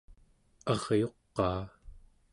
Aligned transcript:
aryuqaa 0.73 1.63